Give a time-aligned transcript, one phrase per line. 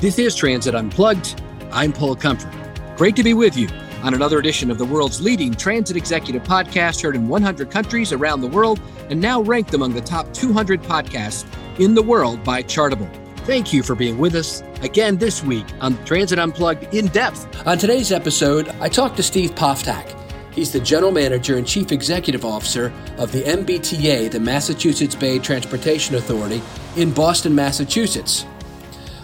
[0.00, 1.42] This is Transit Unplugged.
[1.70, 2.50] I'm Paul Comfort.
[2.96, 3.68] Great to be with you
[4.02, 8.40] on another edition of the world's leading transit executive podcast, heard in 100 countries around
[8.40, 11.44] the world and now ranked among the top 200 podcasts
[11.78, 13.10] in the world by Chartable.
[13.44, 17.66] Thank you for being with us again this week on Transit Unplugged in depth.
[17.66, 20.16] On today's episode, I talked to Steve Poftak.
[20.54, 26.14] He's the general manager and chief executive officer of the MBTA, the Massachusetts Bay Transportation
[26.14, 26.62] Authority,
[26.96, 28.46] in Boston, Massachusetts.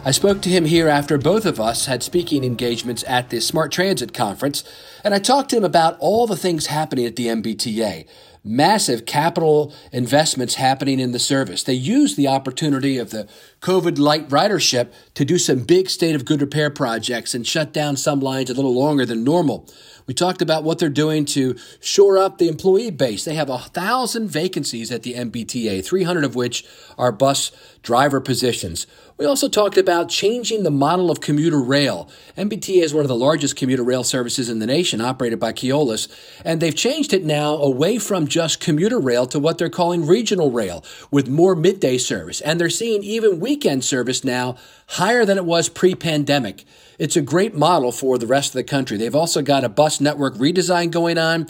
[0.06, 3.72] I spoke to him here after both of us had speaking engagements at the Smart
[3.72, 4.62] Transit Conference,
[5.02, 8.06] and I talked to him about all the things happening at the MBTA.
[8.44, 11.64] Massive capital investments happening in the service.
[11.64, 13.26] They used the opportunity of the
[13.66, 17.96] COVID light ridership to do some big state of good repair projects and shut down
[17.96, 19.68] some lines a little longer than normal.
[20.06, 23.24] We talked about what they're doing to shore up the employee base.
[23.24, 26.64] They have a thousand vacancies at the MBTA, 300 of which
[26.96, 27.50] are bus
[27.82, 28.86] driver positions.
[29.18, 32.08] We also talked about changing the model of commuter rail.
[32.36, 36.06] MBTA is one of the largest commuter rail services in the nation, operated by Keolis,
[36.44, 40.50] and they've changed it now away from just commuter rail to what they're calling regional
[40.50, 42.42] rail, with more midday service.
[42.42, 44.56] And they're seeing even weekend service now
[44.88, 46.64] higher than it was pre pandemic.
[46.98, 48.96] It's a great model for the rest of the country.
[48.96, 51.48] They've also got a bus network redesign going on,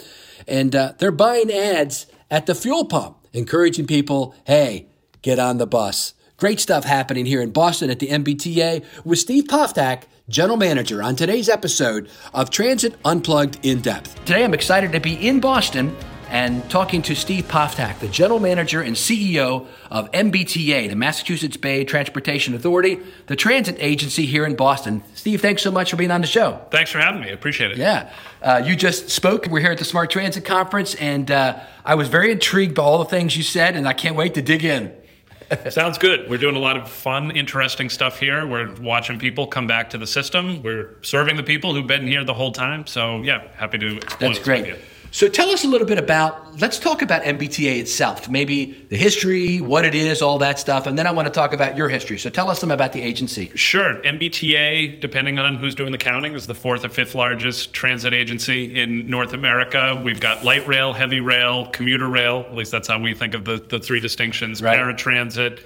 [0.48, 4.88] and uh, they're buying ads at the fuel pump, encouraging people, hey,
[5.22, 6.14] get on the bus.
[6.36, 11.16] Great stuff happening here in Boston at the MBTA with Steve Poftak, General Manager, on
[11.16, 14.22] today's episode of Transit Unplugged in Depth.
[14.24, 15.96] Today I'm excited to be in Boston
[16.28, 21.84] and talking to Steve Poftak, the general manager and CEO of MBTA, the Massachusetts Bay
[21.84, 25.02] Transportation Authority, the transit agency here in Boston.
[25.14, 26.60] Steve, thanks so much for being on the show.
[26.70, 27.28] Thanks for having me.
[27.28, 27.78] I appreciate it.
[27.78, 28.12] Yeah.
[28.42, 29.46] Uh, you just spoke.
[29.46, 32.98] We're here at the Smart Transit Conference, and uh, I was very intrigued by all
[32.98, 34.92] the things you said, and I can't wait to dig in.
[35.70, 36.28] Sounds good.
[36.28, 38.46] We're doing a lot of fun, interesting stuff here.
[38.46, 40.62] We're watching people come back to the system.
[40.62, 42.86] We're serving the people who've been here the whole time.
[42.86, 44.74] So, yeah, happy to explain That's great.
[45.16, 49.62] So tell us a little bit about, let's talk about MBTA itself, maybe the history,
[49.62, 50.86] what it is, all that stuff.
[50.86, 52.18] And then I want to talk about your history.
[52.18, 53.50] So tell us some about the agency.
[53.54, 53.94] Sure.
[54.02, 58.78] MBTA, depending on who's doing the counting, is the fourth or fifth largest transit agency
[58.78, 59.98] in North America.
[60.04, 62.44] We've got light rail, heavy rail, commuter rail.
[62.50, 64.78] At least that's how we think of the, the three distinctions right.
[64.78, 65.62] paratransit,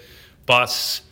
[0.47, 1.03] bus.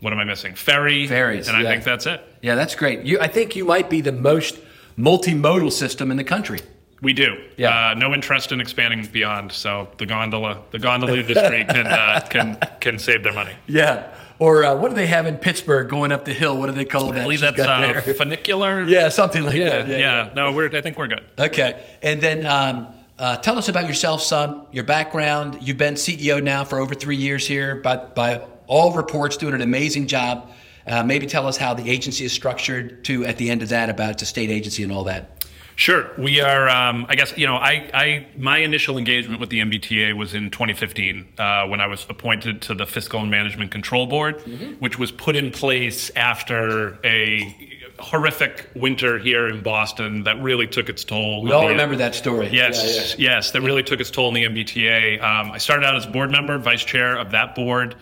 [0.00, 0.54] What am I missing?
[0.54, 1.06] Ferry.
[1.06, 1.48] Ferries.
[1.48, 1.68] And I yeah.
[1.68, 2.24] think that's it.
[2.40, 3.02] Yeah, that's great.
[3.02, 4.58] You, I think you might be the most
[4.96, 6.60] multimodal system in the country.
[7.00, 7.36] We do.
[7.56, 7.90] Yeah.
[7.90, 9.52] Uh, no interest in expanding beyond.
[9.52, 13.54] So the gondola, the gondola industry can uh, can can save their money.
[13.66, 14.12] Yeah.
[14.40, 16.56] Or uh, what do they have in Pittsburgh going up the hill?
[16.56, 17.20] What do they call that?
[17.20, 18.84] I believe that's uh, funicular.
[18.88, 19.88] Yeah, something like yeah, that.
[19.88, 20.30] Yeah, yeah.
[20.34, 20.74] No, we're.
[20.74, 21.24] I think we're good.
[21.38, 21.84] Okay.
[22.02, 22.88] And then um,
[23.18, 24.66] uh, tell us about yourself, son.
[24.70, 25.58] Your background.
[25.60, 27.76] You've been CEO now for over three years here.
[27.76, 30.52] By by all reports, doing an amazing job.
[30.86, 33.04] Uh, maybe tell us how the agency is structured.
[33.06, 35.47] To at the end of that, about the state agency and all that.
[35.78, 36.10] Sure.
[36.18, 40.12] We are, um, I guess, you know, I, I, my initial engagement with the MBTA
[40.12, 44.38] was in 2015 uh, when I was appointed to the Fiscal and Management Control Board,
[44.38, 44.72] mm-hmm.
[44.80, 47.54] which was put in place after a
[48.00, 51.44] horrific winter here in Boston that really took its toll.
[51.44, 52.48] We all remember that story.
[52.48, 53.34] Yes, yeah, yeah.
[53.36, 55.22] yes, that really took its toll in the MBTA.
[55.22, 57.94] Um, I started out as board member, vice chair of that board.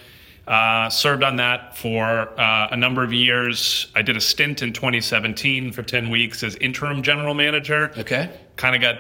[0.47, 3.89] Uh, served on that for uh, a number of years.
[3.97, 7.91] I did a stint in 2017 for 10 weeks as interim general manager.
[7.99, 8.31] Okay.
[8.55, 8.99] Kind of got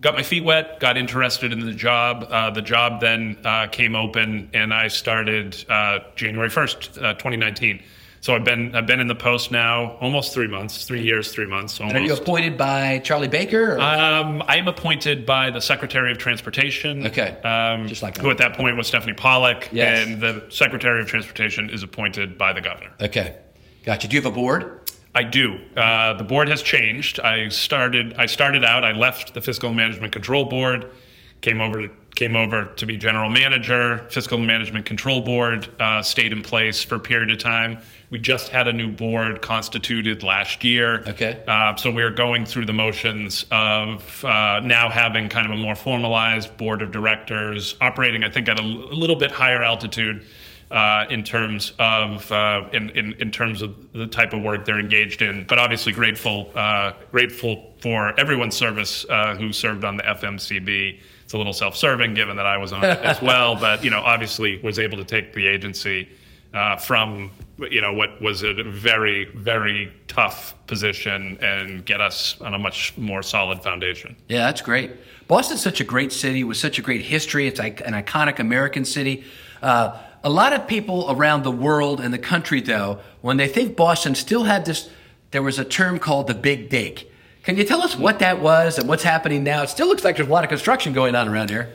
[0.00, 2.26] got my feet wet, got interested in the job.
[2.28, 7.80] Uh, the job then uh, came open, and I started uh, January 1st, 2019.
[8.22, 11.44] So I've been I've been in the post now almost three months, three years, three
[11.44, 11.80] months.
[11.80, 11.96] Almost.
[11.96, 13.80] And are you appointed by Charlie Baker?
[13.80, 17.04] Um, I am appointed by the Secretary of Transportation.
[17.08, 19.68] Okay, um, just like who at that point was Stephanie Pollack.
[19.72, 20.06] Yes.
[20.06, 22.92] and the Secretary of Transportation is appointed by the governor.
[23.00, 23.38] Okay,
[23.84, 24.06] gotcha.
[24.06, 24.88] Do you have a board?
[25.16, 25.58] I do.
[25.76, 27.18] Uh, the board has changed.
[27.18, 28.14] I started.
[28.18, 28.84] I started out.
[28.84, 30.92] I left the Fiscal Management Control Board,
[31.40, 34.06] came over to came over to be general manager.
[34.10, 37.78] Fiscal Management Control Board uh, stayed in place for a period of time.
[38.10, 41.02] We just had a new board constituted last year.
[41.08, 41.42] Okay.
[41.48, 45.74] Uh, so we're going through the motions of uh, now having kind of a more
[45.74, 50.24] formalized board of directors operating, I think, at a, l- a little bit higher altitude.
[50.70, 54.80] Uh, in terms of uh, in, in, in terms of the type of work they're
[54.80, 60.02] engaged in, but obviously grateful uh, grateful for everyone's service uh, who served on the
[60.02, 60.98] FMCB.
[61.32, 64.00] It's a little self-serving given that I was on it as well, but you know
[64.02, 66.06] obviously was able to take the agency
[66.52, 67.30] uh, from
[67.70, 72.92] you know what was a very very tough position and get us on a much
[72.98, 74.14] more solid foundation.
[74.28, 74.90] Yeah, that's great.
[75.26, 77.46] Boston's such a great city with such a great history.
[77.46, 79.24] It's like an iconic American city.
[79.62, 83.74] Uh, A lot of people around the world and the country, though, when they think
[83.74, 84.90] Boston, still had this.
[85.30, 87.06] There was a term called the Big Dig.
[87.42, 89.62] Can you tell us what that was and what's happening now?
[89.62, 91.70] It still looks like there's a lot of construction going on around here.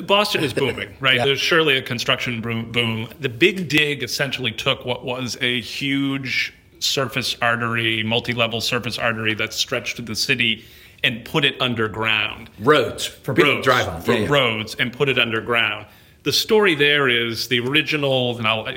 [0.00, 1.16] Boston is booming, right?
[1.16, 1.24] yeah.
[1.24, 3.08] There's surely a construction boom.
[3.18, 9.52] The Big Dig essentially took what was a huge surface artery, multi-level surface artery that
[9.52, 10.64] stretched the city
[11.02, 12.50] and put it underground.
[12.60, 14.02] Roads for people roads, to drive on.
[14.02, 14.28] For yeah, yeah.
[14.28, 15.86] roads and put it underground.
[16.24, 18.68] The story there is the original, and I'll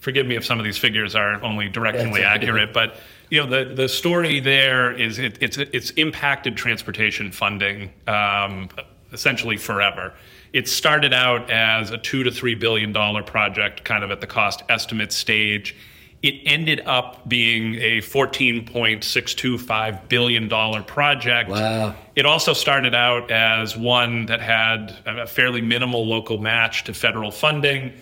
[0.00, 2.96] forgive me if some of these figures are only directionally accurate, but
[3.32, 8.68] you know the the story there is it, it's it's impacted transportation funding um,
[9.10, 10.12] essentially forever.
[10.52, 14.26] It started out as a two to three billion dollar project, kind of at the
[14.26, 15.74] cost estimate stage
[16.22, 20.48] it ended up being a $14.625 billion
[20.84, 21.50] project.
[21.50, 21.94] Wow.
[22.14, 27.32] It also started out as one that had a fairly minimal local match to federal
[27.32, 27.92] funding.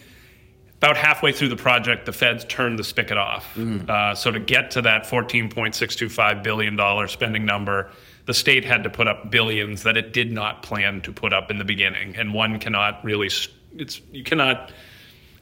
[0.82, 3.54] About halfway through the project, the feds turned the spigot off.
[3.54, 3.88] Mm.
[3.88, 7.90] Uh, so to get to that $14.625 billion spending number,
[8.24, 11.50] the state had to put up billions that it did not plan to put up
[11.50, 12.16] in the beginning.
[12.16, 13.30] And one cannot really,
[13.76, 14.72] it's, you cannot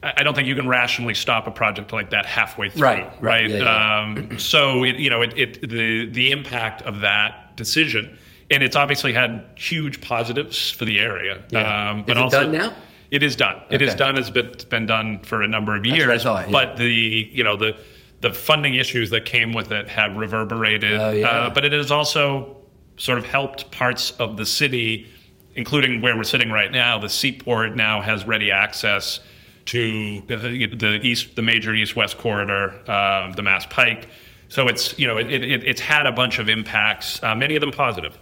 [0.01, 2.83] I don't think you can rationally stop a project like that halfway through.
[2.83, 3.05] Right.
[3.21, 3.21] Right.
[3.21, 3.49] right?
[3.49, 3.99] Yeah, yeah.
[4.01, 8.17] Um, so it, you know, it, it, the the impact of that decision,
[8.49, 11.43] and it's obviously had huge positives for the area.
[11.49, 11.89] Yeah.
[11.89, 12.73] Um, but is it also, done now?
[13.11, 13.55] It is done.
[13.55, 13.75] Okay.
[13.75, 14.17] It is done.
[14.17, 16.23] It's been, been done for a number of years.
[16.23, 16.51] Thought, yeah.
[16.51, 17.77] But the you know the
[18.21, 20.99] the funding issues that came with it have reverberated.
[20.99, 21.27] Oh, yeah.
[21.27, 22.57] uh, but it has also
[22.97, 25.07] sort of helped parts of the city,
[25.55, 26.99] including where we're sitting right now.
[26.99, 29.21] The seaport now has ready access
[29.65, 34.07] to the east, the major east-west corridor, uh, the Mass Pike.
[34.49, 37.61] So it's you know it, it, it's had a bunch of impacts, uh, many of
[37.61, 38.17] them positive.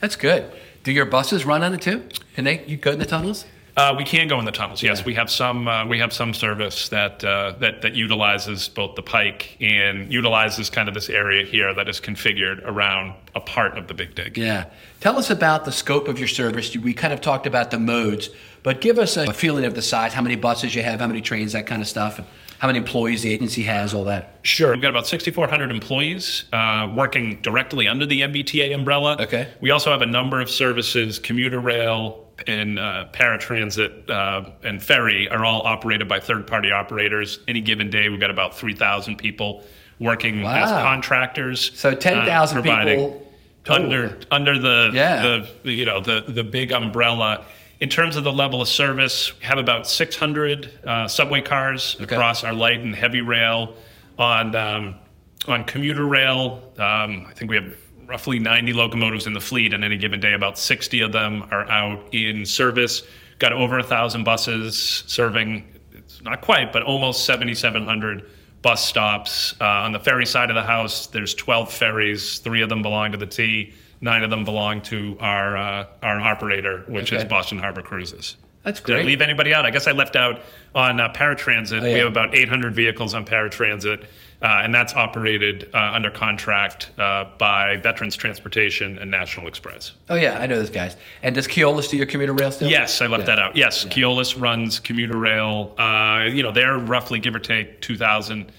[0.00, 0.50] That's good.
[0.82, 2.04] Do your buses run on it too?
[2.34, 3.44] Can they you go in the tunnels?
[3.76, 4.82] Uh, we can go in the tunnels.
[4.82, 5.06] Yes, yeah.
[5.06, 5.68] we have some.
[5.68, 10.70] Uh, we have some service that uh, that that utilizes both the pike and utilizes
[10.70, 14.36] kind of this area here that is configured around a part of the Big Dig.
[14.36, 14.66] Yeah.
[15.00, 16.76] Tell us about the scope of your service.
[16.76, 18.28] We kind of talked about the modes,
[18.62, 20.12] but give us a feeling of the size.
[20.12, 21.00] How many buses you have?
[21.00, 21.52] How many trains?
[21.52, 22.20] That kind of stuff.
[22.60, 23.94] How many employees the agency has?
[23.94, 24.38] All that.
[24.42, 24.72] Sure.
[24.72, 29.16] We've got about 6,400 employees uh, working directly under the MBTA umbrella.
[29.18, 29.48] Okay.
[29.62, 35.28] We also have a number of services, commuter rail, and uh, paratransit uh, and ferry
[35.28, 37.40] are all operated by third-party operators.
[37.48, 39.64] Any given day, we've got about 3,000 people
[39.98, 40.64] working wow.
[40.64, 41.78] as contractors.
[41.78, 43.26] So 10,000 uh, people
[43.68, 45.44] under under the, yeah.
[45.62, 47.44] the you know the the big umbrella.
[47.80, 52.14] In terms of the level of service, we have about 600 uh, subway cars okay.
[52.14, 53.74] across our light and heavy rail.
[54.18, 54.96] On um,
[55.48, 57.74] on commuter rail, um, I think we have
[58.10, 60.32] roughly 90 locomotives in the fleet on any given day.
[60.32, 63.04] About 60 of them are out in service.
[63.38, 65.64] Got over a thousand buses serving.
[65.92, 68.28] It's not quite, but almost 7,700
[68.62, 69.54] bus stops.
[69.60, 72.40] Uh, on the ferry side of the house, there's 12 ferries.
[72.40, 73.72] Three of them belong to the T.
[74.00, 77.22] Nine of them belong to our uh, our operator, which okay.
[77.22, 78.36] is Boston Harbor Cruises.
[78.62, 78.96] That's great.
[78.96, 79.64] Did I leave anybody out?
[79.64, 80.42] I guess I left out
[80.74, 81.80] on uh, paratransit.
[81.80, 81.94] Oh, yeah.
[81.94, 84.04] We have about 800 vehicles on paratransit.
[84.42, 89.92] Uh, and that's operated uh, under contract uh, by Veterans Transportation and National Express.
[90.08, 90.96] Oh yeah, I know those guys.
[91.22, 92.70] And does Keolis do your commuter rail still?
[92.70, 93.26] Yes, I left yeah.
[93.26, 93.56] that out.
[93.56, 93.92] Yes, yeah.
[93.92, 95.74] Keolis runs commuter rail.
[95.76, 98.50] Uh, you know, they're roughly give or take 2,000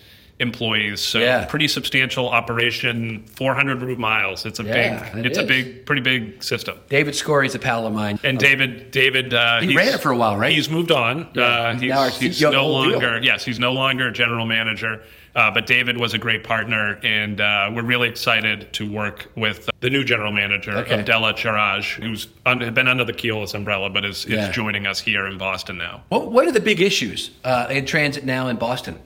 [0.41, 1.45] employees, so yeah.
[1.45, 3.23] pretty substantial operation.
[3.35, 4.45] 400 route miles.
[4.45, 5.19] It's a yeah, big.
[5.19, 5.43] It it's is.
[5.43, 6.77] a big, pretty big system.
[6.89, 8.19] David Scorey's a pal of mine.
[8.23, 10.51] And David, David, uh, he ran it for a while, right?
[10.51, 11.29] He's moved on.
[11.33, 11.75] Yeah.
[11.75, 13.19] he's, he's no longer.
[13.19, 13.23] Deal.
[13.23, 15.03] Yes, he's no longer a general manager.
[15.33, 19.69] Uh, but David was a great partner, and uh, we're really excited to work with
[19.79, 21.01] the new general manager, okay.
[21.01, 24.49] Abdellah Chajai, who's un- been under the Keolis umbrella, but is, yeah.
[24.49, 26.03] is, joining us here in Boston now.
[26.09, 28.99] What, what are the big issues uh, in transit now in Boston?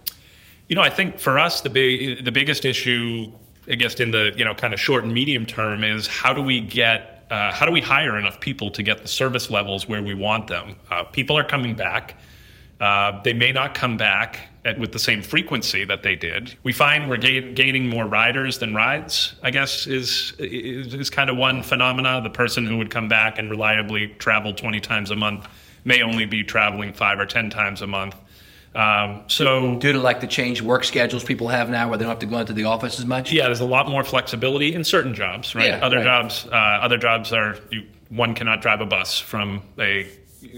[0.67, 3.31] You know, I think for us, the big, the biggest issue,
[3.69, 6.41] I guess, in the you know kind of short and medium term, is how do
[6.41, 10.01] we get uh, how do we hire enough people to get the service levels where
[10.01, 10.75] we want them?
[10.89, 12.15] Uh, people are coming back.
[12.81, 16.57] Uh, they may not come back at, with the same frequency that they did.
[16.63, 19.35] We find we're ga- gaining more riders than rides.
[19.43, 22.21] I guess is, is is kind of one phenomena.
[22.21, 25.47] The person who would come back and reliably travel 20 times a month
[25.85, 28.15] may only be traveling five or 10 times a month.
[28.75, 32.11] Um, so due to like the change work schedules people have now, where they don't
[32.11, 33.31] have to go into the office as much.
[33.31, 35.67] Yeah, there's a lot more flexibility in certain jobs, right?
[35.67, 36.03] Yeah, other right.
[36.03, 40.07] jobs, uh, other jobs are you, one cannot drive a bus from a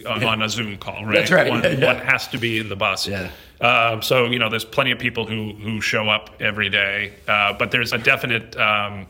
[0.07, 1.13] on a Zoom call, right?
[1.13, 1.49] That's right.
[1.49, 1.85] One, yeah.
[1.85, 3.07] one has to be in the bus.
[3.07, 3.29] Yeah.
[3.61, 7.53] Um, so you know, there's plenty of people who who show up every day, uh,
[7.53, 9.05] but there's a definite, um,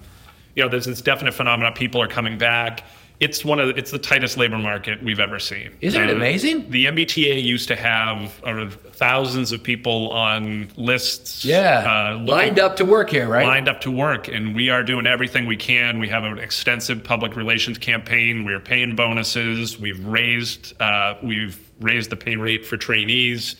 [0.55, 1.73] you know, there's this definite phenomenon.
[1.73, 2.83] People are coming back.
[3.19, 5.71] It's one of the, it's the tightest labor market we've ever seen.
[5.81, 6.69] Isn't it Uh, amazing?
[6.69, 11.43] The MBTA used to have uh, thousands of people on lists.
[11.43, 13.45] Yeah, uh, looking- lined up to work here, right?
[13.47, 15.97] lined up to work, and we are doing everything we can.
[15.99, 18.45] We have an extensive public relations campaign.
[18.45, 19.79] We're paying bonuses.
[19.79, 23.55] We've raised uh, we've raised the pay rate for trainees.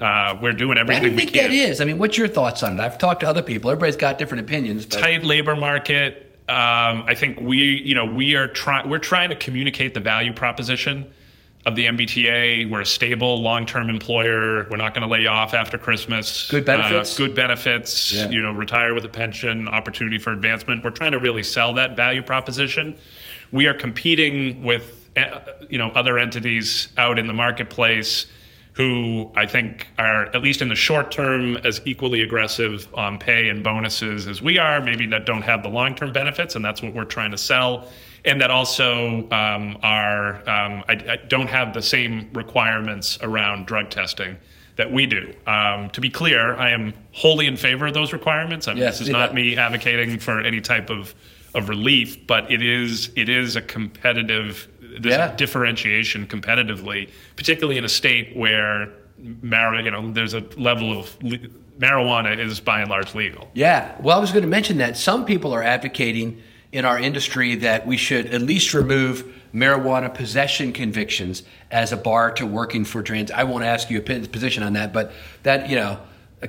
[0.00, 1.80] Uh, we're doing I everything don't we think that is.
[1.80, 2.80] I mean, what's your thoughts on it?
[2.82, 3.70] I've talked to other people.
[3.70, 4.86] Everybody's got different opinions.
[4.86, 6.27] But tight labor market.
[6.48, 8.88] Um, I think we, you know, we are trying.
[8.88, 11.12] We're trying to communicate the value proposition
[11.66, 12.70] of the MBTA.
[12.70, 14.66] We're a stable, long-term employer.
[14.70, 16.50] We're not going to lay you off after Christmas.
[16.50, 17.14] Good benefits?
[17.14, 18.12] Uh, good benefits.
[18.12, 18.30] Yeah.
[18.30, 20.82] You know, retire with a pension, opportunity for advancement.
[20.82, 22.96] We're trying to really sell that value proposition.
[23.52, 28.26] We are competing with, uh, you know, other entities out in the marketplace
[28.78, 33.48] who I think are, at least in the short term, as equally aggressive on pay
[33.48, 36.80] and bonuses as we are, maybe that don't have the long term benefits, and that's
[36.80, 37.88] what we're trying to sell.
[38.24, 43.90] And that also um, are, um, I, I don't have the same requirements around drug
[43.90, 44.36] testing
[44.76, 45.34] that we do.
[45.48, 48.68] Um, to be clear, I am wholly in favor of those requirements.
[48.68, 49.18] I mean, Yes, this is yeah.
[49.18, 51.16] not me advocating for any type of,
[51.52, 54.68] of relief, but it is it is a competitive
[55.00, 55.32] there's Yeah.
[55.32, 58.88] a differentiation competitively, particularly in a state where
[59.42, 61.38] mar- you know there's a level of le-
[61.78, 63.48] marijuana is by and large legal.
[63.54, 63.92] Yeah.
[64.00, 66.42] Well, I was going to mention that some people are advocating
[66.72, 72.30] in our industry that we should at least remove marijuana possession convictions as a bar
[72.32, 73.30] to working for trans.
[73.30, 75.12] I won't ask you a position on that, but
[75.44, 75.98] that, you know,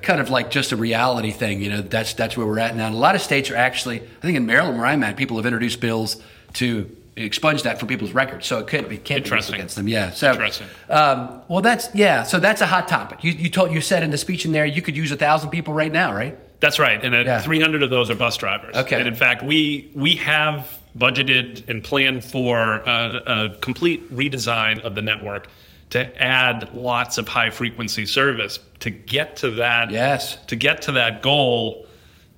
[0.01, 2.87] kind of like just a reality thing, you know, that's that's where we're at now.
[2.87, 5.37] And a lot of states are actually, I think in Maryland where I'm at, people
[5.37, 6.21] have introduced bills
[6.53, 6.93] to
[7.25, 8.45] expunge that from people's records.
[8.45, 9.87] So it could it can't be used against them.
[9.87, 10.11] Yeah.
[10.11, 10.67] So Interesting.
[10.89, 13.23] um, well that's yeah, so that's a hot topic.
[13.23, 15.49] You you told you said in the speech in there you could use a thousand
[15.49, 16.37] people right now, right?
[16.59, 17.39] That's right, and Yeah.
[17.39, 18.75] 300 of those are bus drivers.
[18.75, 18.99] Okay.
[18.99, 24.95] And in fact, we we have budgeted and planned for uh, a complete redesign of
[24.95, 25.47] the network
[25.91, 29.89] to add lots of high frequency service to get to that.
[29.91, 30.35] Yes.
[30.47, 31.85] To get to that goal.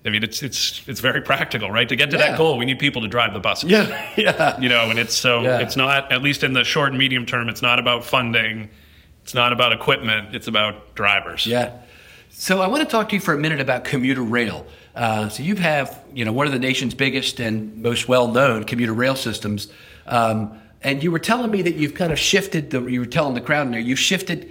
[0.05, 1.87] I mean, it's it's it's very practical, right?
[1.87, 2.29] To get to Yeah.
[2.29, 3.69] that goal, we need people to drive the buses.
[3.69, 4.09] Yeah.
[4.17, 4.59] Yeah.
[4.59, 5.59] you know and it's so Yeah.
[5.59, 8.69] it's not at least in the short and medium term it's not about funding
[9.23, 11.71] it's not about equipment it's about drivers Yeah.
[12.31, 14.65] So I want to talk to you for a minute about commuter rail.
[14.95, 18.93] Uh, so you have, you know, one of the nation's biggest and most well-known commuter
[18.93, 19.67] rail systems,
[20.07, 22.71] um, and you were telling me that you've kind of shifted.
[22.71, 24.49] The, you were telling the crowd in there you've shifted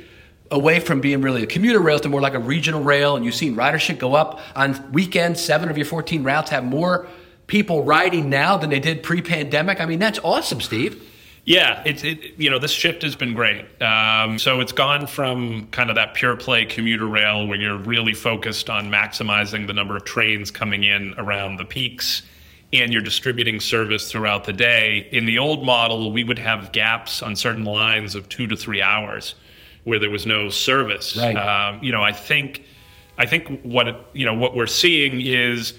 [0.50, 3.34] away from being really a commuter rail to more like a regional rail, and you've
[3.34, 5.40] seen ridership go up on weekends.
[5.40, 7.06] Seven of your 14 routes have more
[7.46, 9.80] people riding now than they did pre-pandemic.
[9.80, 11.02] I mean, that's awesome, Steve.
[11.44, 15.66] yeah it's it, you know this shift has been great um, so it's gone from
[15.68, 19.96] kind of that pure play commuter rail where you're really focused on maximizing the number
[19.96, 22.22] of trains coming in around the peaks
[22.72, 27.22] and you're distributing service throughout the day in the old model we would have gaps
[27.22, 29.34] on certain lines of two to three hours
[29.84, 31.36] where there was no service Right.
[31.36, 32.64] um, you know i think
[33.18, 35.74] i think what it, you know what we're seeing is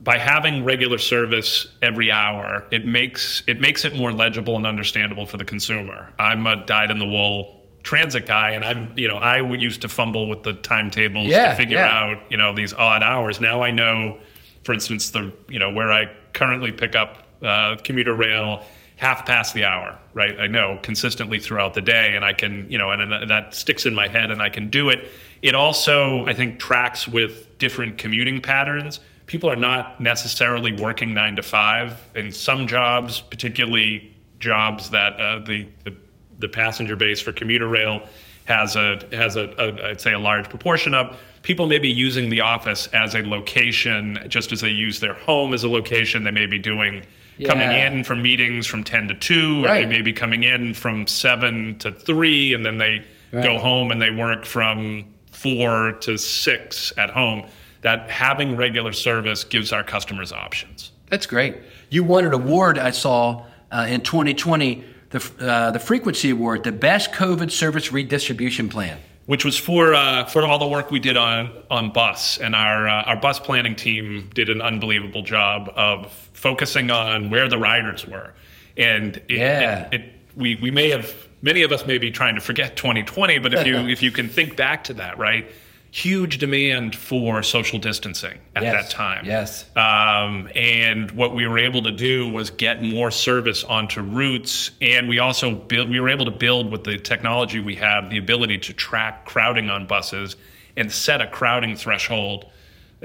[0.00, 5.26] by having regular service every hour, it makes it makes it more legible and understandable
[5.26, 6.12] for the consumer.
[6.18, 9.88] I'm a dyed in the wool transit guy, and I'm you know I used to
[9.88, 11.86] fumble with the timetables Yeah, to figure yeah.
[12.00, 13.40] out you know these odd hours.
[13.40, 14.18] Now I know,
[14.64, 18.64] for instance, the you know where I currently pick up uh, commuter rail
[18.96, 20.38] half past the hour, right?
[20.38, 23.86] I know consistently throughout the day, and I can you know and, and that sticks
[23.86, 25.08] in my head, and I can do it.
[25.42, 29.00] It also I think tracks with different commuting patterns
[29.32, 35.38] people are not necessarily working nine to five in some jobs, particularly jobs that uh,
[35.38, 35.94] the, the
[36.38, 38.02] the passenger base for commuter rail
[38.44, 41.18] has a has a, a I'd say a large proportion of.
[41.42, 45.54] People may be using the office as a location, just as they use their home
[45.54, 46.24] as a location.
[46.24, 47.02] They may be doing
[47.44, 49.80] coming in from meetings from ten to two, or Right.
[49.82, 53.44] they may be coming in from seven to three, and then they Right.
[53.44, 57.44] go home and they work from four to six at home.
[57.80, 60.92] That having regular service gives our customers options.
[61.08, 61.56] That's great.
[61.90, 66.72] You won an award I saw uh, in 2020, the uh, the Frequency Award, the
[66.72, 68.98] best COVID service redistribution plan.
[69.26, 72.88] which was for uh, for all the work we did on on bus, and our
[72.88, 76.12] uh, our bus planning team did an unbelievable job of
[76.46, 78.34] focusing on where the riders were,
[78.76, 79.88] and it, Yeah.
[79.92, 83.38] it, it we we may have many of us may be trying to forget 2020,
[83.38, 85.46] but if you if you can think back to that, right,
[85.92, 88.72] huge demand for social distancing at Yes.
[88.74, 89.24] that time.
[89.24, 89.66] Yes.
[89.76, 95.08] Um, and what we were able to do was get more service onto routes, and
[95.08, 95.64] we also.
[95.70, 99.70] We were able to build with the technology we have the ability to track crowding
[99.70, 100.34] on buses
[100.76, 102.46] and set a crowding threshold.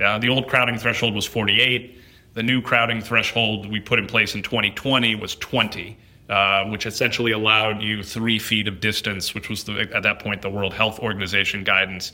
[0.01, 1.93] Uh, the old crowding threshold was 48.
[2.37, 5.97] The new crowding threshold we put in place in 2020 was 20,
[6.29, 10.43] uh, which essentially allowed you three feet of distance, which was the, at that point
[10.43, 12.11] the World Health Organization guidance.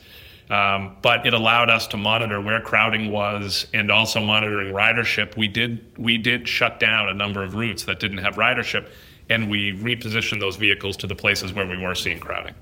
[0.49, 5.35] Um, but it allowed us to monitor where crowding was and also monitoring ridership.
[5.35, 8.87] We did we did shut down a number of routes that didn't have ridership,
[9.29, 12.55] and we repositioned those vehicles to the places where we were seeing crowding.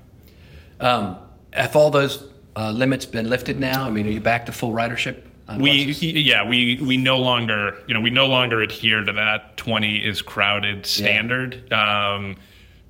[0.80, 1.16] Um,
[1.52, 3.84] have all those uh, limits been lifted now?
[3.84, 5.22] I mean, are you back to full ridership?
[5.58, 9.98] We yeah we we no longer you know we no longer adhere to that 20
[9.98, 11.64] is crowded standard.
[11.70, 12.14] Yeah.
[12.14, 12.36] Um,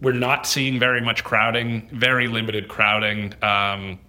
[0.00, 3.35] we're not seeing very much crowding, very limited crowding.
[3.42, 4.00] Um,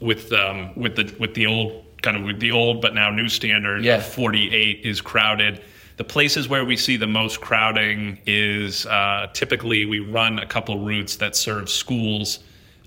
[0.00, 3.28] with um, with the with the old kind of with the old but now new
[3.28, 4.00] standard yeah.
[4.00, 5.62] 48 is crowded.
[5.96, 10.78] The places where we see the most crowding is uh, typically we run a couple
[10.78, 12.38] routes that serve schools.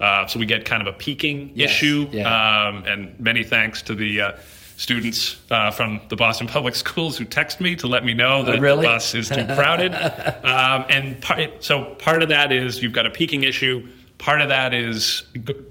[0.01, 1.69] Uh, so we get kind of a peaking yes.
[1.69, 2.09] issue.
[2.12, 2.67] Yeah.
[2.67, 4.31] Um, and many thanks to the uh,
[4.77, 8.60] students uh, from the Boston Public Schools who text me to let me know that
[8.60, 8.82] really?
[8.82, 9.94] the bus is too crowded.
[10.44, 13.88] um, and part, so part of that is you've got a peaking issue
[14.24, 15.24] part of that is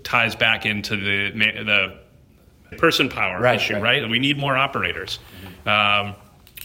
[0.05, 4.03] ties back into the the person power right, issue, right.
[4.03, 4.09] right?
[4.09, 5.19] We need more operators.
[5.67, 6.15] Um,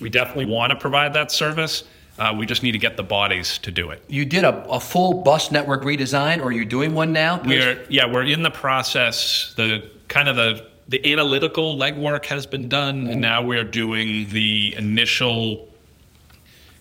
[0.01, 1.83] we definitely want to provide that service.
[2.19, 4.03] Uh, we just need to get the bodies to do it.
[4.07, 7.41] You did a, a full bus network redesign, or are you doing one now?
[7.43, 9.53] We're yeah, we're in the process.
[9.55, 14.73] The kind of the the analytical legwork has been done, and now we're doing the
[14.77, 15.67] initial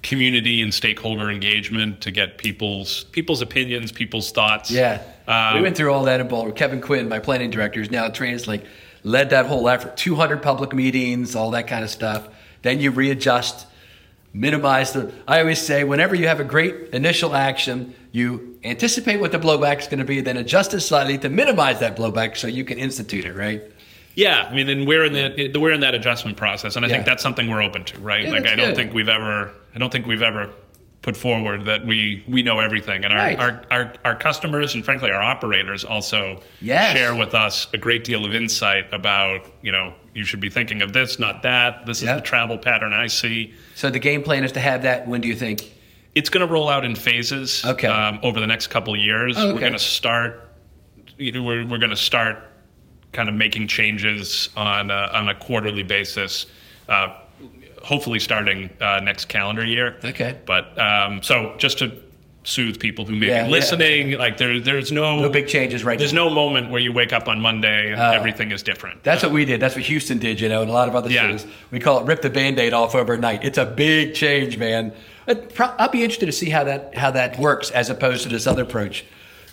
[0.02, 4.70] community and stakeholder engagement to get people's people's opinions, people's thoughts.
[4.70, 6.52] Yeah, um, we went through all that in Boulder.
[6.52, 8.64] Kevin Quinn, my planning director, is now Translink,
[9.02, 9.96] led that whole effort.
[9.96, 12.28] 200 public meetings, all that kind of stuff.
[12.62, 13.66] Then you readjust,
[14.32, 15.12] minimize the.
[15.26, 19.80] I always say, whenever you have a great initial action, you anticipate what the blowback
[19.80, 22.78] is going to be, then adjust it slightly to minimize that blowback so you can
[22.78, 23.62] institute it, right?
[24.16, 26.94] Yeah, I mean, and we're in the we're in that adjustment process, and I yeah.
[26.94, 28.24] think that's something we're open to, right?
[28.24, 28.76] Yeah, like, I don't good.
[28.76, 30.50] think we've ever, I don't think we've ever
[31.02, 33.38] put forward that we we know everything, and our right.
[33.38, 36.96] our, our, our customers and frankly our operators also yes.
[36.96, 40.80] share with us a great deal of insight about you know you should be thinking
[40.80, 41.84] of this, not that.
[41.84, 42.16] This yep.
[42.16, 43.52] is the travel pattern I see.
[43.74, 45.06] So the game plan is to have that.
[45.06, 45.74] When do you think?
[46.14, 47.62] It's going to roll out in phases.
[47.66, 47.86] Okay.
[47.86, 49.52] Um, over the next couple of years, oh, okay.
[49.52, 50.48] we're going to start.
[51.18, 52.38] You know, we're we're going to start
[53.16, 56.46] kind of making changes on a, on a quarterly basis.
[56.88, 57.08] Uh,
[57.82, 59.96] hopefully starting uh, next calendar year.
[60.04, 60.38] Okay.
[60.44, 62.02] But um, so just to
[62.44, 64.18] soothe people who may yeah, be listening, yeah.
[64.18, 65.94] like there, there's no no big changes right.
[65.94, 65.98] Now.
[65.98, 66.28] There's now.
[66.28, 69.02] no moment where you wake up on Monday and uh, everything is different.
[69.02, 69.60] That's what we did.
[69.60, 70.40] That's what Houston did.
[70.40, 71.22] You know, and a lot of other yeah.
[71.22, 71.46] cities.
[71.70, 73.44] We call it rip the band-aid off overnight.
[73.44, 74.92] It's a big change, man.
[75.58, 78.62] I'll be interested to see how that how that works as opposed to this other
[78.62, 79.04] approach.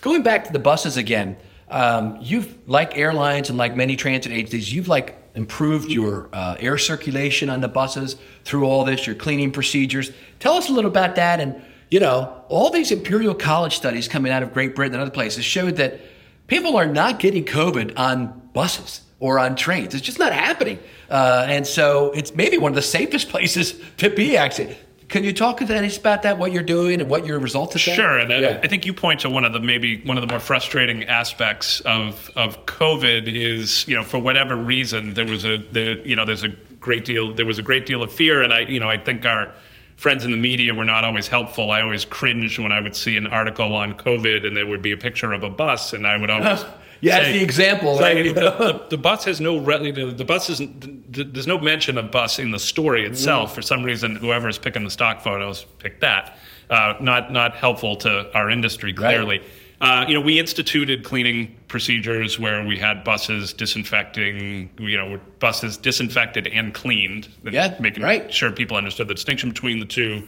[0.01, 1.37] Going back to the buses again
[1.73, 6.77] um, you've like airlines and like many transit agencies, you've like improved your uh, air
[6.77, 10.11] circulation on the buses through all this, your cleaning procedures.
[10.39, 11.39] Tell us a little about that.
[11.39, 15.11] And you know, all these Imperial College studies coming out of Great Britain and other
[15.11, 15.99] places showed that
[16.47, 19.95] people are not getting COVID on buses or on trains.
[19.95, 20.77] It's just not happening.
[21.09, 24.77] Uh, and so it's maybe one of the safest places to be actually.
[25.09, 27.79] Can you talk to us about that, what you're doing and what your results are?
[27.79, 28.59] Sure, and yeah.
[28.61, 31.03] I, I think you point to one of the maybe one of the more frustrating
[31.05, 36.15] aspects of of COVID is you know for whatever reason there was a the you
[36.15, 38.79] know there's a great deal there was a great deal of fear, and I you
[38.79, 39.53] know I think our
[39.95, 41.71] friends in the media were not always helpful.
[41.71, 44.91] I always cringed when I would see an article on COVID and there would be
[44.91, 46.65] a picture of a bus, and I would always
[47.03, 47.99] yeah, that's the example.
[47.99, 48.33] Right?
[48.33, 50.61] the, bus has no the bus is
[51.09, 53.51] there's no mention of bus in the story itself.
[53.51, 53.55] Mm.
[53.55, 56.37] For some reason, whoever is picking the stock photos picked that.
[56.69, 59.39] Uh, not not helpful to our industry clearly.
[59.39, 59.47] Right.
[59.81, 65.75] Uh, you know, we instituted cleaning procedures where we had buses disinfecting, you know, buses
[65.75, 67.27] disinfected and cleaned.
[67.43, 68.33] Yeah, making right.
[68.33, 70.25] sure people understood the distinction between the two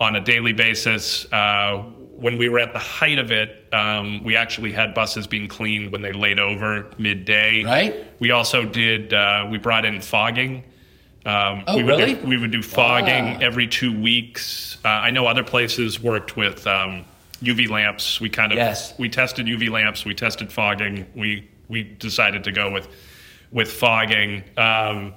[0.00, 1.30] on a daily basis.
[1.32, 1.84] Uh,
[2.18, 5.92] when we were at the height of it, um, we actually had buses being cleaned
[5.92, 7.64] when they laid over midday.
[7.64, 8.06] Right.
[8.18, 9.14] We also did.
[9.14, 10.64] Uh, we brought in fogging.
[11.24, 12.14] Um, oh, we would really?
[12.14, 14.78] Do, we would do fogging every two weeks.
[14.84, 17.04] Uh, I know other places worked with um,
[17.40, 18.20] UV lamps.
[18.20, 18.98] We kind of yes.
[18.98, 20.04] we tested UV lamps.
[20.04, 21.06] We tested fogging.
[21.14, 22.88] We we decided to go with
[23.52, 24.42] with fogging.
[24.56, 25.14] Um,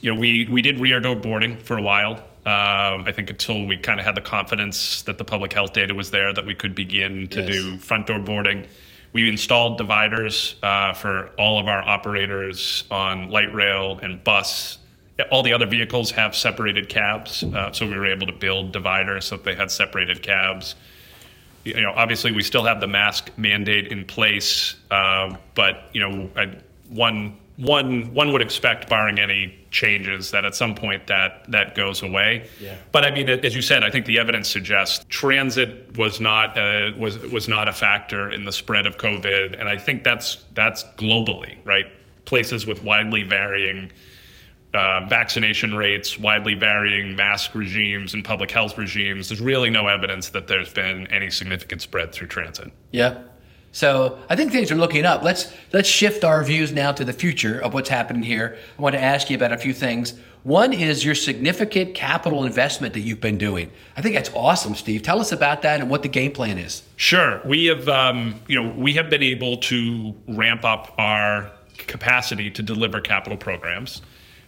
[0.00, 2.24] you know, we we did rear door boarding for a while.
[2.46, 5.94] Um, I think until we kind of had the confidence that the public health data
[5.94, 7.50] was there, that we could begin to yes.
[7.50, 8.66] do front door boarding.
[9.12, 14.78] We installed dividers uh, for all of our operators on light rail and bus.
[15.30, 19.26] All the other vehicles have separated cabs, uh, so we were able to build dividers
[19.26, 20.76] so that they had separated cabs.
[21.64, 26.30] You know, obviously we still have the mask mandate in place, uh, but you know,
[26.36, 26.56] I,
[26.88, 32.02] one one one would expect, barring any changes, that at some point that that goes
[32.02, 32.48] away.
[32.60, 32.76] Yeah.
[32.92, 36.92] But I mean, as you said, I think the evidence suggests transit was not uh,
[36.98, 40.84] was was not a factor in the spread of COVID, and I think that's that's
[40.96, 41.86] globally right.
[42.24, 43.90] Places with widely varying
[44.74, 49.28] uh, vaccination rates, widely varying mask regimes and public health regimes.
[49.28, 52.70] There's really no evidence that there's been any significant spread through transit.
[52.92, 53.22] Yeah.
[53.72, 55.22] So I think things are looking up.
[55.22, 58.56] Let's let's shift our views now to the future of what's happening here.
[58.78, 60.14] I want to ask you about a few things.
[60.42, 63.70] One is your significant capital investment that you've been doing.
[63.96, 65.02] I think that's awesome, Steve.
[65.02, 66.82] Tell us about that and what the game plan is.
[66.96, 72.50] Sure, we have um, you know we have been able to ramp up our capacity
[72.50, 74.02] to deliver capital programs.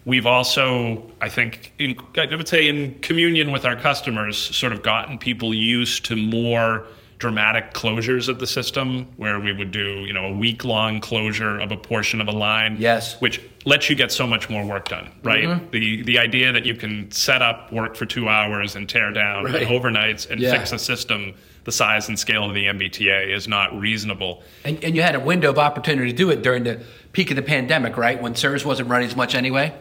[0.05, 4.83] We've also, I think, in, I would say, in communion with our customers, sort of
[4.83, 6.87] gotten people used to more
[7.27, 11.71] dramatic closures of the system, where we would do, you know, a week-long closure of
[11.71, 12.75] a portion of a line.
[12.81, 13.15] Yes.
[13.21, 15.45] Which lets you get so much more work done, right?
[15.45, 15.71] Mm-hmm.
[15.71, 19.45] The the idea that you can set up, work for two hours, and tear down
[19.45, 19.69] Right.
[19.69, 20.51] overnights and Yeah.
[20.51, 24.43] fix a system the size and scale of the MBTA is not reasonable.
[24.65, 27.37] And, and you had a window of opportunity to do it during the peak of
[27.37, 28.21] the pandemic, right?
[28.21, 29.73] When service wasn't running as much anyway.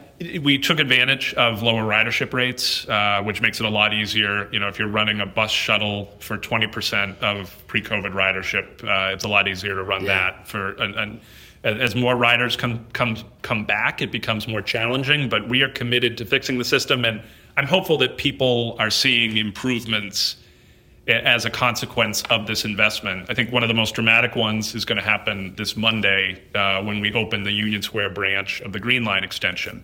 [0.43, 4.47] We took advantage of lower ridership rates, uh, which makes it a lot easier.
[4.51, 9.23] You know, if you're running a bus shuttle for 20% of pre-COVID ridership, uh, it's
[9.23, 10.31] a lot easier to run Yeah.
[10.31, 10.47] that.
[10.47, 11.19] For and, and
[11.63, 15.29] as more riders come come come back, it becomes more challenging.
[15.29, 17.21] But we are committed to fixing the system, and
[17.57, 20.35] I'm hopeful that people are seeing improvements
[21.07, 23.29] as a consequence of this investment.
[23.29, 26.83] I think one of the most dramatic ones is going to happen this Monday uh,
[26.83, 29.83] when we open the Union Square branch of the Green Line extension.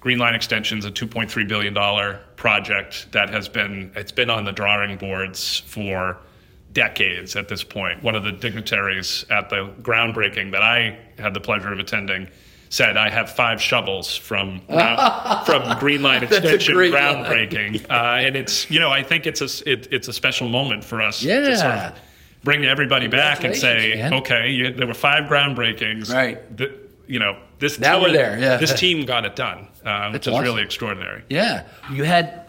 [0.00, 4.44] Green Line extension is a 2.3 billion dollar project that has been it's been on
[4.44, 6.18] the drawing boards for
[6.72, 8.02] decades at this point.
[8.02, 12.28] One of the dignitaries at the groundbreaking that I had the pleasure of attending
[12.68, 14.60] said, "I have five shovels from
[15.46, 17.94] from Green Line extension groundbreaking," uh,
[18.26, 21.20] and it's you know I think it's a it, it's a special moment for us
[21.20, 21.26] to
[21.56, 21.88] sort Yeah.
[21.88, 21.98] of
[22.44, 24.14] bring everybody back and say, man.
[24.14, 26.56] "Okay, you, there were five groundbreakings, Right.
[26.56, 26.72] The,
[27.06, 28.56] you know this Now team, we're there, yeah.
[28.56, 30.44] this team got it done, uh, which is awesome.
[30.44, 31.64] really extraordinary." Yeah.
[31.92, 32.46] You had,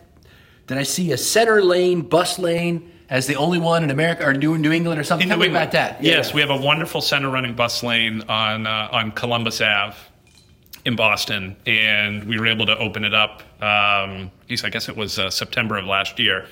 [0.68, 4.34] did I see a center lane bus lane as the only one in America or
[4.34, 5.26] New, New England or something?
[5.26, 5.64] In Tell New me England.
[5.70, 6.04] about that.
[6.04, 9.96] Yes, we have a wonderful center running bus lane on uh, on Columbus Ave
[10.86, 13.44] in Boston, and we were able to open it up.
[13.62, 16.48] Um, I guess it was uh, September of last year.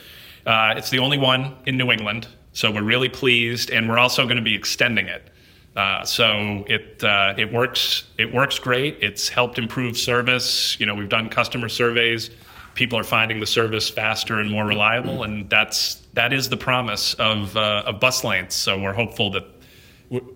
[0.46, 4.26] Uh, it's the only one in New England, so we're really pleased, and we're also
[4.26, 5.30] going to be extending it.
[5.76, 8.98] Uh, so it uh, it works it works great.
[9.02, 10.80] It's helped improve service.
[10.80, 12.30] You know, we've done customer surveys.
[12.76, 17.14] People are finding the service faster and more reliable, and that's that is the promise
[17.16, 18.54] of uh, of bus lanes.
[18.54, 19.46] So we're hopeful that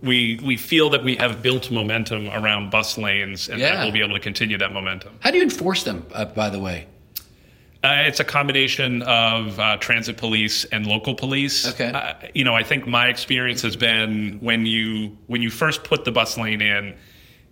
[0.02, 3.75] we we feel that we have built momentum around bus lanes, and Yeah.
[3.75, 5.12] that we'll be able to continue that momentum.
[5.19, 6.88] How do you enforce them, uh, by the way?
[7.84, 11.67] Uh, it's a combination of uh, transit police and local police.
[11.67, 11.91] Okay.
[11.91, 16.06] Uh, you know, I think my experience has been when you when you first put
[16.06, 16.95] the bus lane in,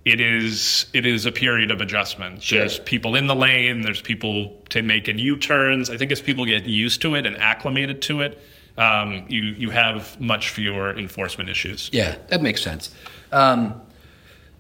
[0.08, 2.42] it is it is a period of adjustment.
[2.42, 2.60] Sure.
[2.60, 3.82] There's people in the lane.
[3.82, 5.90] There's people to making U-turns.
[5.90, 8.42] I think as people get used to it and acclimated to it,
[8.78, 11.90] um, you you have much fewer enforcement issues.
[11.92, 12.96] Yeah, that makes sense.
[13.34, 13.82] Um,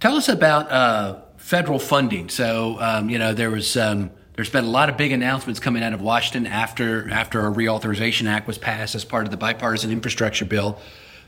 [0.01, 2.27] tell us about uh, federal funding.
[2.27, 5.81] So, um, you know, there was um, there's been a lot of big announcements coming
[5.81, 9.91] out of Washington after after a reauthorization act was passed as part of the bipartisan
[9.91, 10.77] infrastructure bill,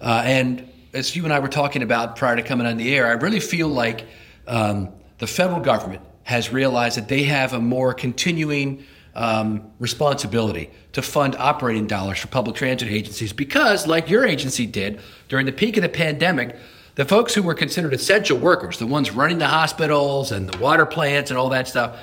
[0.02, 3.08] uh, and as you and I were talking about prior to coming on the air,
[3.08, 4.06] I really feel like
[4.48, 8.84] um, the federal government has realized that they have a more continuing
[9.16, 15.00] um, responsibility to fund operating dollars for public transit agencies because, like your agency did
[15.28, 16.56] during the peak of the pandemic,
[16.96, 20.86] the folks who were considered essential workers, the ones running the hospitals and the water
[20.86, 22.00] plants and all that stuff,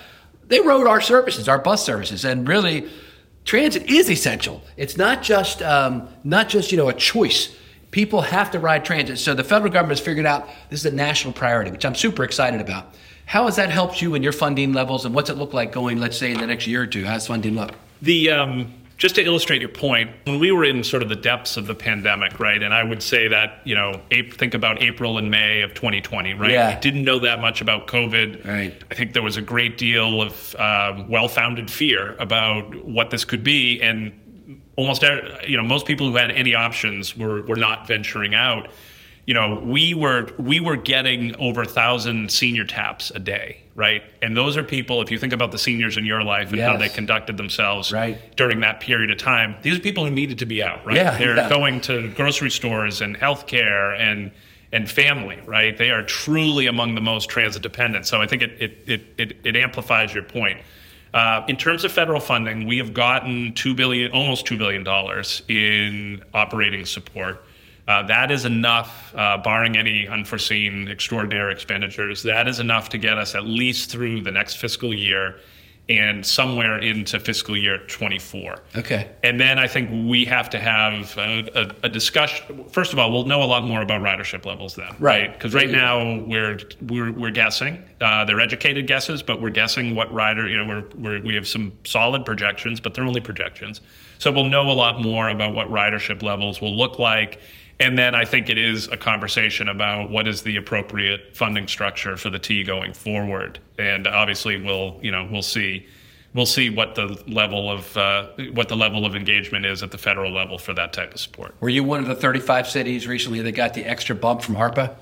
[0.48, 2.88] they rode our services, our bus services, and really,
[3.44, 4.62] transit is essential.
[4.76, 7.54] It's not just um, not just you know a choice.
[7.90, 9.18] People have to ride transit.
[9.18, 12.24] So the federal government has figured out this is a national priority, which I'm super
[12.24, 12.94] excited about.
[13.26, 15.98] How has that helped you in your funding levels, and what's it look like going,
[15.98, 17.04] let's say, in the next year or two?
[17.04, 17.72] How's funding look?
[18.02, 21.56] The um, just to illustrate your point, when we were in sort of the depths
[21.56, 22.62] of the pandemic, right?
[22.62, 26.50] And I would say that you know, think about April and May of 2020, right?
[26.50, 26.74] Yeah.
[26.74, 28.46] We didn't know that much about COVID.
[28.46, 28.82] Right.
[28.90, 33.44] I think there was a great deal of um, well-founded fear about what this could
[33.44, 34.12] be, and
[34.76, 35.02] almost
[35.46, 38.68] you know most people who had any options were were not venturing out.
[39.26, 44.04] You know, we were we were getting over a thousand senior taps a day, right?
[44.22, 45.02] And those are people.
[45.02, 48.18] If you think about the seniors in your life and how they conducted themselves Right.
[48.36, 50.94] during that period of time, these are people who needed to be out, right?
[50.94, 51.48] Yeah, They're yeah.
[51.48, 54.30] going to grocery stores and healthcare and
[54.72, 55.76] and family, right?
[55.76, 58.06] They are truly among the most transit dependent.
[58.06, 60.58] So I think it, it, it, it, it amplifies your point.
[61.16, 65.40] Uh, in terms of federal funding, we have gotten two billion, almost two billion dollars
[65.48, 67.42] in operating support.
[67.88, 72.22] Uh, that is enough, uh, barring any unforeseen extraordinary expenditures.
[72.22, 75.40] That is enough to get us at least through the next fiscal year
[75.88, 78.58] and somewhere into fiscal year 24.
[78.76, 79.08] Okay.
[79.22, 82.64] And then I think we have to have a, a, a discussion.
[82.70, 85.32] First of all, we'll know a lot more about ridership levels then, Right.
[85.32, 87.84] Because right, now we're we're we're guessing.
[88.00, 90.48] Uh, they're educated guesses, but we're guessing what rider.
[90.48, 93.80] You know, we're, we're we have some solid projections, but they're only projections.
[94.18, 97.40] So we'll know a lot more about what ridership levels will look like.
[97.78, 102.16] And then I think it is a conversation about what is the appropriate funding structure
[102.16, 103.58] for the T going forward.
[103.78, 105.86] And obviously, we'll you know we'll see
[106.32, 109.98] we'll see what the level of uh, what the level of engagement is at the
[109.98, 111.54] federal level for that type of support.
[111.60, 114.94] Were you one of the 35 cities recently that got the extra bump from ARPA?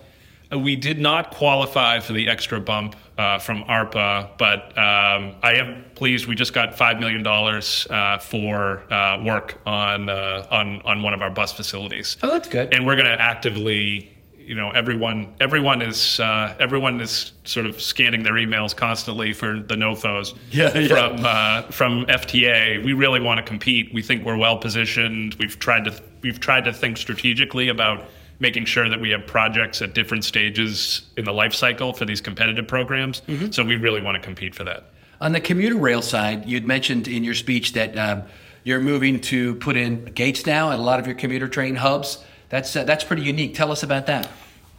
[0.55, 5.85] We did not qualify for the extra bump uh, from ARPA, but um, I am
[5.95, 6.27] pleased.
[6.27, 11.15] We just got five million dollars uh, for uh, work on uh, on on one
[11.15, 12.17] of our bus facilities.
[12.23, 12.73] Oh, that's good.
[12.75, 17.81] and we're going to actively you know everyone everyone is uh, everyone is sort of
[17.81, 20.89] scanning their emails constantly for the NOFOs Yeah, yeah.
[20.89, 25.59] from uh, from FTA we really want to compete we think we're well positioned we've
[25.59, 28.05] tried to we've tried to think strategically about
[28.41, 32.21] making sure that we have projects at different stages in the life cycle for these
[32.21, 33.51] competitive programs Mm-hmm.
[33.53, 34.85] so we really want to compete for that
[35.21, 38.23] On the commuter rail side, you'd mentioned in your speech that um,
[38.65, 42.19] you're moving to put in gates now at a lot of your commuter train hubs.
[42.49, 43.55] That's uh, that's pretty unique.
[43.55, 44.29] Tell us about that.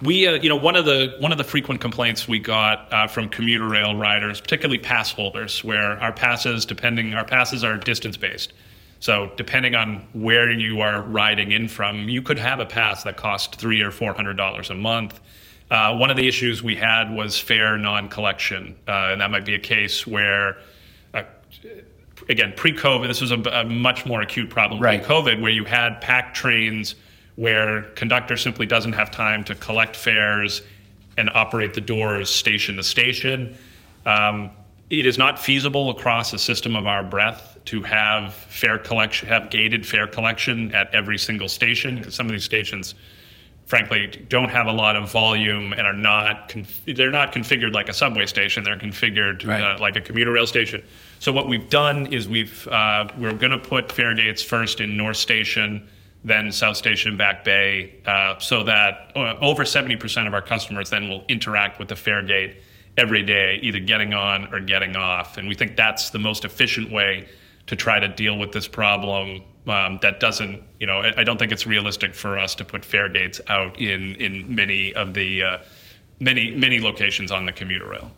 [0.01, 3.07] We, uh, you know, one of the one of the frequent complaints we got uh,
[3.07, 8.17] from commuter rail riders, particularly pass holders, where our passes, depending, our passes are distance
[8.17, 8.53] based.
[8.99, 13.17] So depending on where you are riding in from, you could have a pass that
[13.17, 15.19] cost three or four hundred dollars a month.
[15.69, 19.55] Uh, one of the issues we had was fare non-collection, uh, and that might be
[19.55, 20.57] a case where
[21.13, 21.23] uh,
[22.29, 24.81] again, pre-COVID, this was a, a much more acute problem.
[24.81, 25.03] Right.
[25.03, 26.95] Pre-COVID, where you had packed trains
[27.35, 30.61] where conductor simply doesn't have time to collect fares
[31.17, 33.57] and operate the doors station to station.
[34.05, 34.51] Um,
[34.89, 39.49] it is not feasible across a system of our breadth to have fare collection, have
[39.49, 42.95] gated fare collection at every single station because some of these stations
[43.65, 47.89] frankly don't have a lot of volume and are not conf- they're not configured like
[47.89, 49.61] a subway station they're configured Right.
[49.63, 50.83] uh, like a commuter rail station
[51.19, 54.95] so what we've done is we've uh, we're going to put fare gates first in
[54.95, 55.87] north station
[56.23, 61.09] then south station back bay uh, so that uh, over 70% of our customers then
[61.09, 62.57] will interact with the fare gate
[62.97, 66.91] every day either getting on or getting off and we think that's the most efficient
[66.91, 67.27] way
[67.67, 71.51] to try to deal with this problem um, that doesn't, you know, I, don't think
[71.51, 75.57] it's realistic for us to put fare gates out in in many of the uh,
[76.19, 78.11] many many locations on the commuter rail.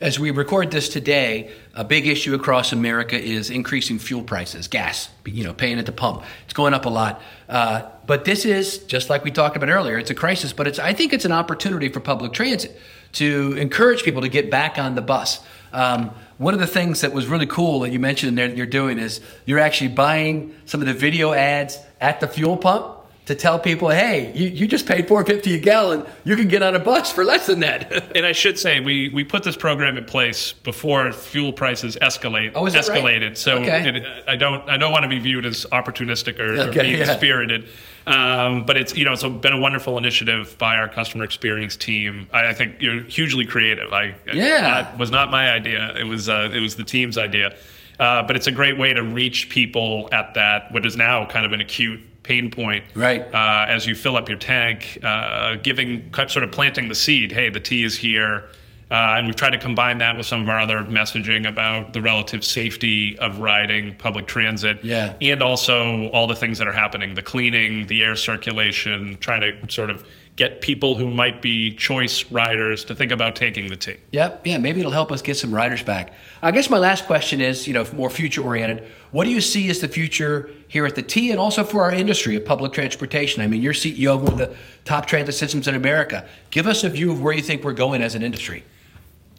[0.00, 5.10] As we record this today, a big issue across America is increasing fuel prices, gas,
[5.26, 6.22] you know, paying at the pump.
[6.44, 7.20] It's going up a lot.
[7.50, 10.78] Uh, but this is, just like we talked about earlier, it's a crisis, but it's,
[10.78, 12.80] I think it's an opportunity for public transit
[13.12, 15.40] to encourage people to get back on the bus.
[15.70, 18.64] Um, one of the things that was really cool that you mentioned there that you're
[18.66, 23.34] doing is you're actually buying some of the video ads at the fuel pump to
[23.34, 26.78] tell people, hey, you, you just paid 450 a gallon, you can get on a
[26.78, 27.92] bus for less than that.
[28.16, 32.52] And I should say we we put this program in place before fuel prices escalate
[32.54, 33.02] Oh, is it right?
[33.04, 33.36] escalated.
[33.36, 33.96] So Okay.
[33.98, 36.98] it, I don't I don't want to be viewed as opportunistic or, or Okay, mean
[36.98, 37.14] yeah.
[37.16, 37.68] spirited.
[38.06, 42.28] Um, but it's you know it's been a wonderful initiative by our customer experience team.
[42.32, 43.92] I, I think you're hugely creative.
[43.92, 44.60] I Yeah.
[44.82, 45.94] that was not my idea.
[45.98, 47.54] It was uh, it was the team's idea.
[47.98, 51.44] Uh, but it's a great way to reach people at that what is now kind
[51.44, 52.84] of an acute pain point.
[52.94, 53.22] Right.
[53.34, 57.32] Uh, as you fill up your tank, uh, giving sort of planting the seed.
[57.32, 58.48] Hey, the T is here.
[58.90, 62.02] Uh, and we've tried to combine that with some of our other messaging about the
[62.02, 64.82] relative safety of riding public transit.
[64.82, 65.14] Yeah.
[65.20, 69.72] And also all the things that are happening the cleaning, the air circulation, trying to
[69.72, 73.96] sort of get people who might be choice riders to think about taking the T.
[74.10, 74.46] Yep.
[74.46, 74.58] Yeah.
[74.58, 76.12] Maybe it'll help us get some riders back.
[76.42, 78.88] I guess my last question is, you know, more future oriented.
[79.12, 81.92] What do you see as the future here at the T and also for our
[81.92, 83.42] industry of public transportation?
[83.42, 86.26] I mean, you're CEO of one of the top transit systems in America.
[86.50, 88.64] Give us a view of where you think we're going as an industry.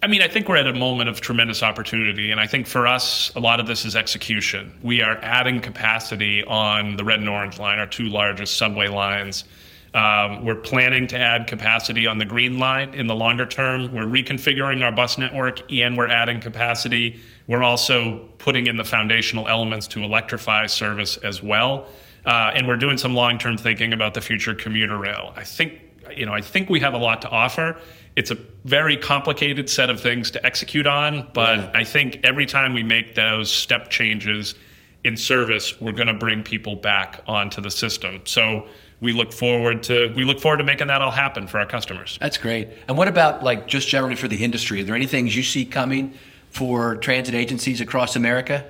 [0.04, 2.32] I mean, I think we're at a moment of tremendous opportunity.
[2.32, 4.74] And I think for us, a lot of this is execution.
[4.82, 9.44] We are adding capacity on the red and orange line, our two largest subway lines.
[9.94, 13.94] Um, we're planning to add capacity on the green line in the longer term.
[13.94, 17.20] We're reconfiguring our bus network and we're adding capacity.
[17.46, 21.88] We're also putting in the foundational elements to electrify service as well.
[22.26, 25.34] Uh, and we're doing some long term thinking about the future commuter rail.
[25.36, 25.82] I think
[26.16, 27.78] you know, I think we have a lot to offer.
[28.16, 31.72] It's a very complicated set of things to execute on, but yeah.
[31.74, 34.56] I think every time we make those step changes
[35.04, 38.22] in service, we're going to bring people back onto the system.
[38.26, 38.68] So
[39.00, 42.18] we look forward to we look forward to making that all happen for our customers.
[42.22, 42.70] That's great.
[42.88, 44.82] And what about like just generally for the industry?
[44.82, 46.14] Are there any things you see coming
[46.52, 48.66] for transit agencies across America?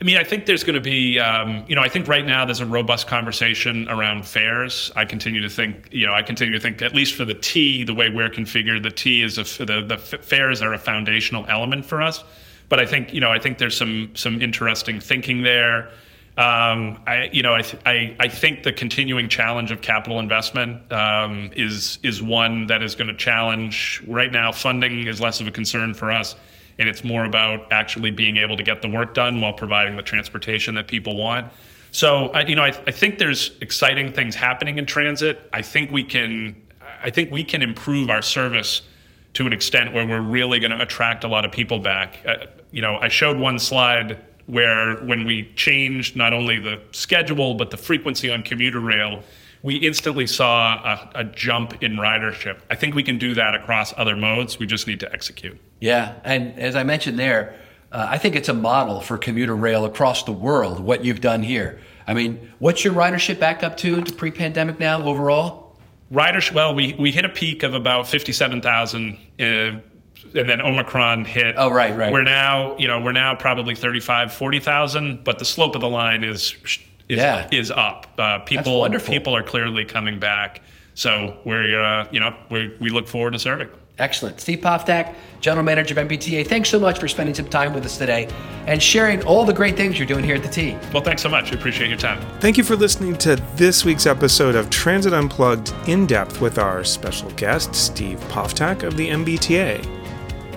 [0.00, 2.44] I mean, I think there's going to be, um, you know, I think right now
[2.44, 4.92] there's a robust conversation around fares.
[4.94, 7.82] I continue to think, you know, I continue to think, at least for the T,
[7.82, 11.86] the way we're configured, the T is a, the the fares are a foundational element
[11.86, 12.22] for us.
[12.68, 15.88] But I think, you know, I think there's some some interesting thinking there.
[16.36, 20.92] Um, I, you know, I, th- I, I think the continuing challenge of capital investment
[20.92, 24.02] um, is is one that is going to challenge.
[24.06, 26.36] Right now, funding is less of a concern for us
[26.78, 30.02] and it's more about actually being able to get the work done while providing the
[30.02, 31.52] transportation that people want.
[31.90, 35.48] So, I, you know, I, I think there's exciting things happening in transit.
[35.52, 36.60] I think we can,
[37.02, 38.82] I think we can improve our service
[39.34, 42.18] to an extent where we're really going to attract a lot of people back.
[42.26, 47.54] Uh, you know, I showed one slide where when we changed not only the schedule
[47.54, 49.22] but the frequency on commuter rail,
[49.62, 52.58] we instantly saw a, a, jump in ridership.
[52.70, 54.58] I think we can do that across other modes.
[54.58, 55.58] We just need to execute.
[55.80, 57.56] Yeah, and as I mentioned there,
[57.92, 60.80] uh, I think it's a model for commuter rail across the world.
[60.80, 61.80] What you've done here.
[62.06, 65.76] I mean, what's your ridership back up to to pre-pandemic now overall?
[66.12, 66.52] Ridership.
[66.52, 69.18] Well, we we hit a peak of about fifty-seven thousand.
[69.40, 69.80] Uh,
[70.34, 71.54] and then Omicron hit.
[71.56, 72.12] Oh, right, right.
[72.12, 76.24] We're now, you know, we're now probably 35, 40,000, but the slope of the line
[76.24, 76.54] is
[77.08, 77.48] is, yeah.
[77.52, 78.06] is up.
[78.18, 80.62] Uh, people people are clearly coming back.
[80.94, 83.68] So we're uh, you know we we look forward to serving.
[83.98, 84.40] Excellent.
[84.40, 87.96] Steve Poftak, General Manager of MBTA, thanks so much for spending some time with us
[87.96, 88.28] today
[88.66, 90.76] and sharing all the great things you're doing here at the T.
[90.92, 91.50] Well, thanks so much.
[91.50, 92.20] We appreciate your time.
[92.40, 96.84] Thank you for listening to this week's episode of Transit Unplugged in depth with our
[96.84, 99.82] special guest, Steve Poftak of the MBTA.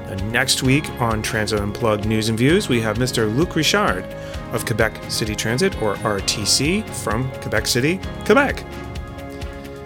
[0.09, 3.33] And next week on Transit Unplugged News and Views, we have Mr.
[3.33, 4.03] Luc Ricard
[4.51, 8.63] of Quebec City Transit, or RTC, from Quebec City, Quebec.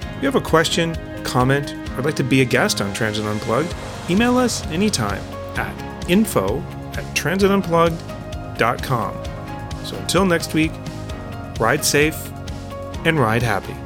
[0.02, 3.26] If you have a question, comment, or would like to be a guest on Transit
[3.26, 3.76] Unplugged,
[4.10, 5.22] email us anytime
[5.58, 9.86] at info at transitunplugged.com.
[9.86, 10.72] So until next week,
[11.60, 12.32] ride safe
[13.06, 13.83] and ride happy.